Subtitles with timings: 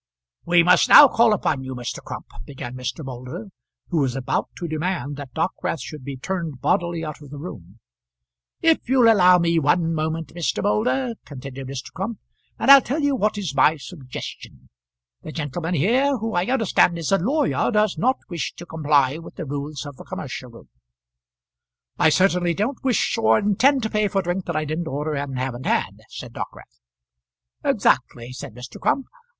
[0.45, 2.01] "We must now call upon you, Mr.
[2.03, 3.05] Crump," began Mr.
[3.05, 3.49] Moulder,
[3.89, 7.77] who was about to demand that Dockwrath should be turned bodily out of the room.
[8.63, 10.63] "If you'll allow me one moment, Mr.
[10.63, 11.93] Moulder," continued Mr.
[11.93, 12.17] Crump,
[12.57, 14.69] "and I'll tell you what is my suggestion.
[15.21, 19.35] The gentleman here, who I understand is a lawyer, does not wish to comply with
[19.35, 20.69] the rules of the commercial room."
[21.99, 25.37] "I certainly don't wish or intend to pay for drink that I didn't order and
[25.37, 26.79] haven't had," said Dockwrath.
[27.63, 28.79] "Exactly," said Mr.
[28.79, 29.05] Crump.